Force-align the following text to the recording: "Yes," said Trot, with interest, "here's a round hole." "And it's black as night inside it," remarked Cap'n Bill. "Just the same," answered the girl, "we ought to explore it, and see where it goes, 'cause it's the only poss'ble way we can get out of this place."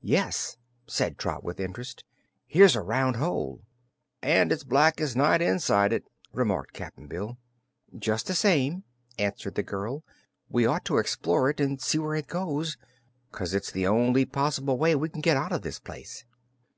"Yes," 0.00 0.56
said 0.86 1.18
Trot, 1.18 1.44
with 1.44 1.60
interest, 1.60 2.02
"here's 2.46 2.74
a 2.74 2.80
round 2.80 3.16
hole." 3.16 3.60
"And 4.22 4.50
it's 4.50 4.64
black 4.64 4.98
as 4.98 5.14
night 5.14 5.42
inside 5.42 5.92
it," 5.92 6.04
remarked 6.32 6.72
Cap'n 6.72 7.06
Bill. 7.06 7.36
"Just 7.94 8.28
the 8.28 8.34
same," 8.34 8.84
answered 9.18 9.56
the 9.56 9.62
girl, 9.62 10.04
"we 10.48 10.64
ought 10.64 10.86
to 10.86 10.96
explore 10.96 11.50
it, 11.50 11.60
and 11.60 11.82
see 11.82 11.98
where 11.98 12.16
it 12.16 12.28
goes, 12.28 12.78
'cause 13.30 13.52
it's 13.52 13.70
the 13.70 13.86
only 13.86 14.24
poss'ble 14.24 14.78
way 14.78 14.94
we 14.94 15.10
can 15.10 15.20
get 15.20 15.36
out 15.36 15.52
of 15.52 15.60
this 15.60 15.78
place." 15.80 16.24